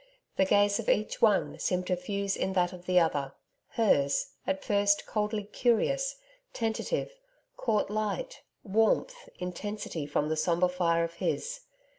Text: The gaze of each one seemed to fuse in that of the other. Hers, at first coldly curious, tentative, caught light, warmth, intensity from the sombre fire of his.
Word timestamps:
The 0.35 0.45
gaze 0.45 0.79
of 0.79 0.89
each 0.89 1.21
one 1.21 1.59
seemed 1.59 1.85
to 1.85 1.95
fuse 1.95 2.35
in 2.35 2.53
that 2.53 2.73
of 2.73 2.87
the 2.87 2.99
other. 2.99 3.35
Hers, 3.73 4.31
at 4.47 4.63
first 4.63 5.05
coldly 5.05 5.43
curious, 5.43 6.15
tentative, 6.53 7.19
caught 7.55 7.91
light, 7.91 8.41
warmth, 8.63 9.29
intensity 9.37 10.07
from 10.07 10.27
the 10.29 10.35
sombre 10.35 10.69
fire 10.69 11.03
of 11.03 11.13
his. 11.21 11.59